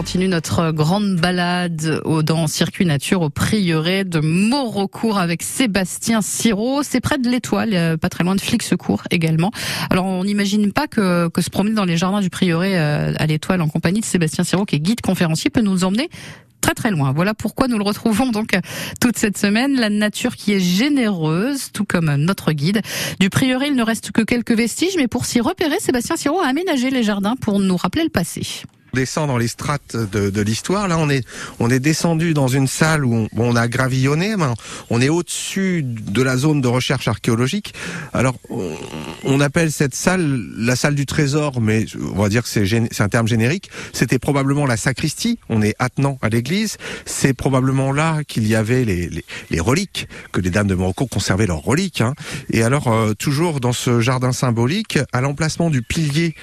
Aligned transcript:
continue 0.00 0.28
notre 0.28 0.70
grande 0.70 1.16
balade 1.16 2.00
au, 2.06 2.22
dans 2.22 2.46
Circuit 2.46 2.86
Nature 2.86 3.20
au 3.20 3.28
prieuré 3.28 4.04
de 4.04 4.20
Maurecourt 4.20 5.18
avec 5.18 5.42
Sébastien 5.42 6.22
Siro. 6.22 6.82
C'est 6.82 7.02
près 7.02 7.18
de 7.18 7.28
l'Étoile, 7.28 7.74
euh, 7.74 7.96
pas 7.98 8.08
très 8.08 8.24
loin 8.24 8.34
de 8.34 8.40
Flix-Secours 8.40 9.02
également. 9.10 9.50
Alors 9.90 10.06
on 10.06 10.24
n'imagine 10.24 10.72
pas 10.72 10.86
que, 10.86 11.28
que 11.28 11.42
se 11.42 11.50
promener 11.50 11.74
dans 11.74 11.84
les 11.84 11.98
jardins 11.98 12.22
du 12.22 12.30
prieuré 12.30 12.78
euh, 12.78 13.12
à 13.18 13.26
l'Étoile 13.26 13.60
en 13.60 13.68
compagnie 13.68 14.00
de 14.00 14.06
Sébastien 14.06 14.42
Siro, 14.42 14.64
qui 14.64 14.76
est 14.76 14.80
guide 14.80 15.02
conférencier, 15.02 15.50
peut 15.50 15.60
nous 15.60 15.84
emmener 15.84 16.08
très 16.62 16.72
très 16.72 16.90
loin. 16.90 17.12
Voilà 17.12 17.34
pourquoi 17.34 17.68
nous 17.68 17.76
le 17.76 17.84
retrouvons 17.84 18.30
donc 18.30 18.58
toute 19.02 19.18
cette 19.18 19.36
semaine. 19.36 19.78
La 19.78 19.90
nature 19.90 20.34
qui 20.34 20.54
est 20.54 20.60
généreuse, 20.60 21.72
tout 21.74 21.84
comme 21.84 22.14
notre 22.14 22.52
guide. 22.52 22.80
Du 23.18 23.28
prieuré, 23.28 23.66
il 23.66 23.74
ne 23.74 23.82
reste 23.82 24.12
que 24.12 24.22
quelques 24.22 24.52
vestiges, 24.52 24.96
mais 24.96 25.08
pour 25.08 25.26
s'y 25.26 25.42
repérer, 25.42 25.78
Sébastien 25.78 26.16
Siro 26.16 26.40
a 26.40 26.46
aménagé 26.46 26.88
les 26.88 27.02
jardins 27.02 27.36
pour 27.36 27.60
nous 27.60 27.76
rappeler 27.76 28.04
le 28.04 28.08
passé 28.08 28.62
descend 28.94 29.28
dans 29.28 29.38
les 29.38 29.48
strates 29.48 29.96
de, 29.96 30.30
de 30.30 30.42
l'histoire. 30.42 30.88
Là, 30.88 30.98
on 30.98 31.10
est 31.10 31.24
on 31.58 31.70
est 31.70 31.80
descendu 31.80 32.34
dans 32.34 32.48
une 32.48 32.66
salle 32.66 33.04
où 33.04 33.14
on, 33.14 33.28
on 33.36 33.56
a 33.56 33.68
gravillonné. 33.68 34.36
Mais 34.36 34.46
on 34.90 35.00
est 35.00 35.08
au-dessus 35.08 35.82
de 35.84 36.22
la 36.22 36.36
zone 36.36 36.60
de 36.60 36.68
recherche 36.68 37.08
archéologique. 37.08 37.74
Alors, 38.12 38.36
on, 39.24 39.40
appelle 39.40 39.72
cette 39.72 39.94
salle 39.94 40.48
la 40.56 40.76
salle 40.76 40.94
du 40.94 41.06
trésor, 41.06 41.60
mais 41.60 41.86
on 42.14 42.20
va 42.20 42.28
dire 42.28 42.42
que 42.42 42.48
c'est 42.48 42.66
c'est 42.66 43.02
un 43.02 43.08
terme 43.08 43.26
générique. 43.26 43.70
C'était 43.92 44.18
probablement 44.18 44.66
la 44.66 44.76
sacristie. 44.76 45.38
On 45.48 45.62
est 45.62 45.74
attenant 45.78 46.18
à 46.22 46.28
l'église. 46.28 46.76
C'est 47.06 47.32
probablement 47.32 47.92
là 47.92 48.22
qu'il 48.24 48.46
y 48.46 48.54
avait 48.54 48.84
les, 48.84 49.08
les, 49.08 49.24
les, 49.50 49.60
reliques 49.60 50.08
que 50.32 50.40
les 50.40 50.50
dames 50.50 50.66
de 50.66 50.74
Morocco 50.74 51.06
conservaient 51.06 51.46
leurs 51.46 51.62
reliques. 51.62 52.00
Hein. 52.00 52.14
Et 52.50 52.62
alors, 52.62 52.88
euh, 52.88 53.14
toujours 53.14 53.60
dans 53.60 53.72
ce 53.72 54.00
jardin 54.00 54.32
symbolique, 54.32 54.98
à 55.12 55.20
l'emplacement 55.20 55.70
du 55.70 55.82
pilier 55.82 56.34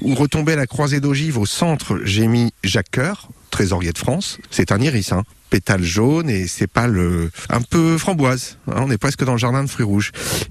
où 0.00 0.14
retombait 0.14 0.56
la 0.56 0.66
croisée 0.66 1.00
d'ogive 1.00 1.38
au 1.38 1.46
centre 1.46 1.93
j'ai 2.02 2.26
mis 2.26 2.52
Jacques 2.62 2.90
Coeur, 2.90 3.28
trésorier 3.50 3.92
de 3.92 3.98
France. 3.98 4.38
C'est 4.50 4.72
un 4.72 4.80
iris, 4.80 5.12
hein 5.12 5.24
pétales 5.54 5.84
jaunes 5.84 6.28
et 6.28 6.48
c'est 6.48 6.66
pas 6.66 6.88
le 6.88 7.30
un 7.48 7.60
peu 7.60 7.96
framboise. 7.96 8.58
Hein, 8.66 8.78
on 8.78 8.90
est 8.90 8.98
presque 8.98 9.22
dans 9.22 9.34
le 9.34 9.38
jardin 9.38 9.62
de 9.62 9.70
fruits 9.70 9.86
rouges. 9.86 10.10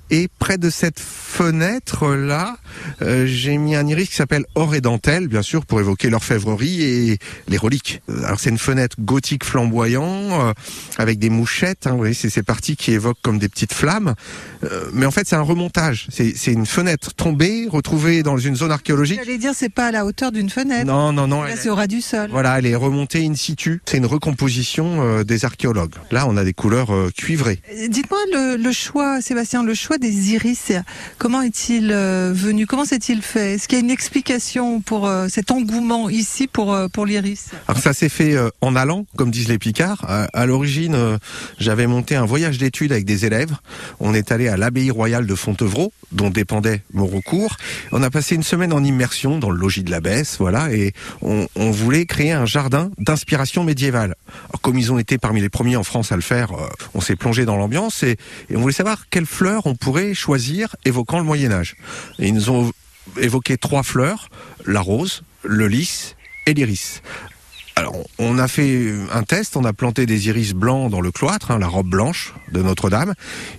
Et 0.09 0.29
près 0.39 0.57
de 0.57 0.69
cette 0.69 0.97
fenêtre 0.97 2.15
là, 2.15 2.55
euh, 3.01 3.25
j'ai 3.25 3.57
mis 3.57 3.75
un 3.75 3.85
iris 3.85 4.07
qui 4.07 4.15
s'appelle 4.15 4.45
or 4.55 4.75
et 4.75 4.79
dentelle, 4.79 5.27
bien 5.27 5.41
sûr, 5.41 5.65
pour 5.65 5.81
évoquer 5.81 6.09
l'orfèvrerie 6.09 6.83
et 6.83 7.17
les 7.49 7.57
reliques. 7.57 8.01
Alors 8.23 8.39
c'est 8.39 8.49
une 8.49 8.57
fenêtre 8.57 8.95
gothique 9.01 9.43
flamboyant 9.43 10.05
euh, 10.05 10.53
avec 10.97 11.19
des 11.19 11.29
mouchettes. 11.29 11.85
Hein, 11.85 11.91
vous 11.91 11.97
voyez, 11.97 12.13
c'est 12.13 12.29
ces 12.29 12.43
parties 12.43 12.77
qui 12.77 12.91
évoquent 12.93 13.21
comme 13.21 13.39
des 13.39 13.49
petites 13.49 13.73
flammes. 13.73 14.13
Euh, 14.63 14.85
mais 14.93 15.05
en 15.05 15.11
fait, 15.11 15.27
c'est 15.27 15.35
un 15.35 15.41
remontage. 15.41 16.07
C'est 16.11 16.53
une 16.53 16.65
fenêtre 16.65 17.13
tombée, 17.13 17.67
retrouvée 17.69 18.23
dans 18.23 18.37
une 18.37 18.55
zone 18.55 18.71
archéologique. 18.71 19.19
J'allais 19.21 19.37
dire, 19.37 19.51
c'est 19.53 19.67
pas 19.67 19.87
à 19.87 19.91
la 19.91 20.05
hauteur 20.05 20.31
d'une 20.31 20.49
fenêtre. 20.49 20.85
Non, 20.85 21.11
non, 21.11 21.27
non. 21.27 21.43
Là, 21.43 21.57
c'est 21.57 21.69
au 21.69 21.75
ras 21.75 21.87
du 21.87 21.99
sol. 21.99 22.29
Voilà, 22.31 22.57
elle 22.59 22.67
est 22.67 22.75
remontée 22.75 23.25
in 23.25 23.35
situ. 23.35 23.81
C'est 23.85 23.97
une 23.97 24.05
recomposition 24.05 24.92
euh, 25.01 25.23
des 25.23 25.45
archéologues. 25.45 25.95
Là, 26.11 26.25
on 26.27 26.37
a 26.37 26.43
des 26.43 26.53
couleurs 26.53 26.93
euh, 26.93 27.09
cuivrées. 27.15 27.59
Dites-moi 27.87 28.19
le, 28.31 28.55
le, 28.57 28.71
choix, 28.71 29.21
Sébastien, 29.21 29.63
le 29.63 29.73
choix 29.73 29.97
des 29.97 30.33
iris, 30.33 30.71
comment 31.17 31.41
est-il 31.41 31.91
euh, 31.91 32.31
venu? 32.33 32.65
Comment 32.65 32.85
s'est-il 32.85 33.21
fait? 33.21 33.53
Est-ce 33.53 33.67
qu'il 33.67 33.77
y 33.77 33.81
a 33.81 33.83
une 33.83 33.91
explication 33.91 34.81
pour 34.81 35.09
cet 35.29 35.51
engouement 35.51 36.09
ici 36.09 36.47
pour, 36.47 36.77
pour 36.91 37.05
l'iris? 37.05 37.49
Alors 37.67 37.81
ça 37.81 37.93
s'est 37.93 38.09
fait 38.09 38.35
en 38.61 38.75
allant, 38.75 39.05
comme 39.15 39.31
disent 39.31 39.49
les 39.49 39.57
Picards. 39.57 40.03
À, 40.07 40.45
l'origine, 40.45 41.19
j'avais 41.59 41.87
monté 41.87 42.15
un 42.15 42.25
voyage 42.25 42.57
d'études 42.57 42.91
avec 42.91 43.05
des 43.05 43.25
élèves. 43.25 43.51
On 43.99 44.13
est 44.13 44.31
allé 44.31 44.47
à 44.47 44.57
l'abbaye 44.57 44.91
royale 44.91 45.25
de 45.27 45.35
Fontevraud, 45.35 45.91
dont 46.11 46.29
dépendait 46.29 46.81
Maurecourt. 46.93 47.57
On 47.91 48.03
a 48.03 48.09
passé 48.09 48.35
une 48.35 48.43
semaine 48.43 48.73
en 48.73 48.83
immersion 48.83 49.39
dans 49.39 49.49
le 49.49 49.57
logis 49.57 49.83
de 49.83 49.91
l'abbesse, 49.91 50.37
voilà, 50.39 50.71
et 50.71 50.93
on, 51.21 51.47
on 51.55 51.71
voulait 51.71 52.05
créer 52.05 52.31
un 52.31 52.45
jardin 52.45 52.91
d'inspiration 52.97 53.63
médiévale. 53.63 54.15
Alors, 54.49 54.61
comme 54.73 54.79
ils 54.79 54.91
ont 54.91 54.97
été 54.97 55.19
parmi 55.19 55.39
les 55.39 55.49
premiers 55.49 55.75
en 55.75 55.83
France 55.83 56.11
à 56.11 56.15
le 56.15 56.23
faire, 56.23 56.51
euh, 56.53 56.67
on 56.95 56.99
s'est 56.99 57.15
plongé 57.15 57.45
dans 57.45 57.57
l'ambiance 57.57 58.01
et, 58.01 58.17
on 58.49 58.59
voulait 58.59 58.73
savoir 58.73 59.07
quelles 59.11 59.27
fleurs 59.27 59.67
on 59.67 59.75
pourrait 59.75 60.15
choisir 60.15 60.75
évoquant 60.83 61.19
le 61.19 61.23
Moyen 61.23 61.51
Âge. 61.51 61.75
Ils 62.17 62.33
nous 62.33 62.49
ont 62.49 62.71
évoqué 63.21 63.55
trois 63.59 63.83
fleurs, 63.83 64.29
la 64.65 64.81
rose, 64.81 65.21
le 65.43 65.67
lys 65.67 66.15
et 66.47 66.55
l'iris. 66.55 67.03
Alors, 67.75 67.95
on 68.19 68.37
a 68.37 68.47
fait 68.47 68.93
un 69.11 69.23
test, 69.23 69.57
on 69.57 69.65
a 69.65 69.73
planté 69.73 70.05
des 70.05 70.27
iris 70.27 70.53
blancs 70.53 70.91
dans 70.91 71.01
le 71.01 71.11
cloître, 71.11 71.49
hein, 71.49 71.57
la 71.57 71.67
robe 71.67 71.89
blanche 71.89 72.33
de 72.51 72.61
Notre-Dame, 72.61 73.15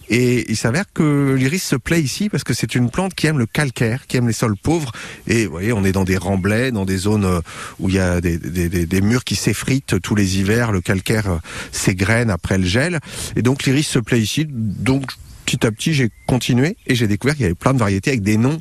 et 0.09 0.49
il 0.49 0.57
s'avère 0.57 0.85
que 0.93 1.35
l'iris 1.37 1.65
se 1.65 1.75
plaît 1.75 2.01
ici 2.01 2.29
parce 2.29 2.45
que 2.45 2.55
c'est 2.55 2.77
une 2.77 2.91
plante 2.91 3.15
qui 3.15 3.27
aime 3.27 3.39
le 3.39 3.47
calcaire, 3.47 4.07
qui 4.07 4.17
aime 4.17 4.29
les 4.29 4.33
sols 4.33 4.57
pauvres, 4.57 4.93
et 5.27 5.47
vous 5.47 5.53
voyez, 5.53 5.73
on 5.73 5.85
est 5.85 5.91
dans 5.91 6.05
des 6.05 6.17
remblais, 6.17 6.71
dans 6.71 6.85
des 6.85 6.97
zones 6.97 7.25
euh, 7.25 7.41
où 7.81 7.89
il 7.89 7.97
y 7.97 7.99
a 7.99 8.21
des, 8.21 8.39
des, 8.39 9.01
murs 9.01 9.25
qui 9.25 9.35
s'effritent 9.35 10.01
tous 10.01 10.15
les 10.15 10.39
hivers, 10.39 10.71
le 10.71 10.81
calcaire 10.81 11.29
euh, 11.29 11.39
s'égrène 11.73 12.31
après 12.31 12.59
le 12.59 12.65
gel, 12.65 13.01
et 13.35 13.43
donc 13.43 13.65
l'iris 13.65 13.89
se 13.89 13.99
plaît 13.99 14.21
ici, 14.21 14.47
donc 14.49 15.11
petit 15.45 15.67
à 15.67 15.73
petit, 15.73 15.93
j'ai 15.93 16.11
continué 16.27 16.77
et 16.87 16.95
j'ai 16.95 17.07
découvert 17.07 17.35
qu'il 17.35 17.43
y 17.43 17.47
avait 17.47 17.55
plein 17.55 17.75
de 17.75 17.79
variétés 17.79 18.11
avec 18.11 18.23
des 18.23 18.37
noms 18.37 18.61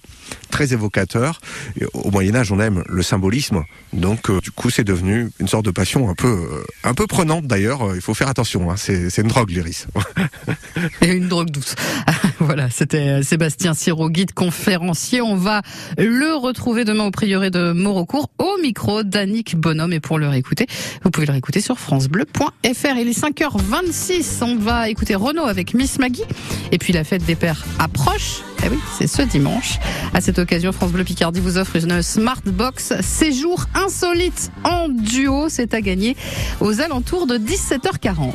très 0.54 0.72
évocateurs. 0.72 1.42
Et 1.82 1.86
au 1.94 2.12
Moyen 2.12 2.36
Âge, 2.36 2.52
on 2.52 2.60
aime 2.60 2.84
le 2.88 3.02
symbolisme, 3.02 3.64
donc 3.92 4.30
euh, 4.30 4.40
du 4.40 4.52
coup, 4.52 4.70
c'est 4.70 4.84
devenu 4.84 5.30
une 5.40 5.48
sorte 5.48 5.66
de 5.66 5.72
passion 5.72 6.10
un 6.10 6.14
peu, 6.14 6.28
euh, 6.28 6.64
un 6.84 6.94
peu 6.94 7.08
prenante 7.08 7.48
d'ailleurs. 7.48 7.96
Il 7.96 8.02
faut 8.02 8.14
faire 8.14 8.28
attention, 8.28 8.70
hein. 8.70 8.76
c'est 8.78 9.18
une 9.18 9.28
drogue 9.28 9.50
l'iris. 9.50 9.88
et 11.02 11.12
une 11.12 11.28
drogue 11.28 11.50
douce. 11.50 11.74
voilà, 12.40 12.70
c'était 12.70 13.24
Sébastien 13.24 13.74
Siro, 13.74 14.12
guide 14.12 14.34
conférencier. 14.34 15.22
On 15.22 15.36
va 15.36 15.64
le 15.98 16.36
retrouver 16.36 16.86
demain 16.86 17.06
au 17.06 17.12
prieuré 17.12 17.50
de 17.50 17.72
Maurecourt 17.72 18.30
au 18.38 18.62
micro 18.62 19.02
d'Annick 19.02 19.56
Bonhomme. 19.56 19.94
Et 19.94 20.00
pour 20.00 20.20
le 20.20 20.28
réécouter, 20.28 20.68
vous 21.04 21.10
pouvez 21.10 21.26
le 21.26 21.32
réécouter 21.32 21.62
sur 21.62 21.80
francebleu.fr. 21.80 22.98
Il 23.00 23.08
est 23.08 23.20
5h26. 23.20 24.44
On 24.44 24.58
va 24.58 24.90
écouter 24.90 25.16
Renault 25.16 25.46
avec 25.46 25.74
Miss 25.74 25.98
Maggie. 25.98 26.26
Et 26.72 26.78
puis 26.78 26.94
la 26.94 27.04
fête 27.04 27.26
des 27.26 27.36
pères 27.36 27.66
approche. 27.80 28.44
Eh 28.66 28.70
oui, 28.70 28.80
c'est 28.98 29.08
ce 29.08 29.22
dimanche. 29.22 29.80
À 30.14 30.22
cette 30.22 30.40
occasion, 30.40 30.72
France 30.72 30.92
Bleu 30.92 31.04
Picardie 31.04 31.42
vous 31.42 31.58
offre 31.58 31.76
une 31.76 32.02
Smart 32.02 32.42
Box 32.46 32.94
séjour 33.02 33.66
insolite 33.76 34.52
en 34.64 34.88
duo. 34.88 35.50
C'est 35.50 35.74
à 35.74 35.82
gagner 35.82 36.16
aux 36.62 36.80
alentours 36.80 37.28
de 37.28 37.38
17h40. 37.38 38.34